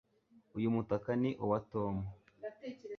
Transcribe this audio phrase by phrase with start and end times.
[0.57, 1.95] Uyu mutaka ni uwa Tom